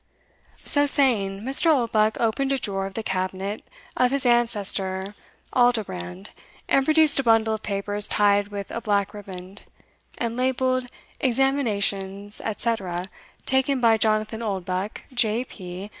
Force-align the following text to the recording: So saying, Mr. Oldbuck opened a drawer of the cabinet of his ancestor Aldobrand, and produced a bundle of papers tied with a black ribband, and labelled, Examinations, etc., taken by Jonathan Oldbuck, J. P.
So 0.65 0.87
saying, 0.87 1.41
Mr. 1.41 1.71
Oldbuck 1.71 2.17
opened 2.19 2.51
a 2.51 2.57
drawer 2.57 2.87
of 2.87 2.95
the 2.95 3.03
cabinet 3.03 3.61
of 3.95 4.09
his 4.09 4.25
ancestor 4.25 5.13
Aldobrand, 5.53 6.31
and 6.67 6.83
produced 6.83 7.19
a 7.19 7.23
bundle 7.23 7.53
of 7.53 7.61
papers 7.61 8.07
tied 8.07 8.47
with 8.47 8.71
a 8.71 8.81
black 8.81 9.13
ribband, 9.13 9.61
and 10.17 10.35
labelled, 10.35 10.87
Examinations, 11.19 12.41
etc., 12.43 13.09
taken 13.45 13.79
by 13.79 13.99
Jonathan 13.99 14.41
Oldbuck, 14.41 15.03
J. 15.13 15.43
P. 15.45 15.87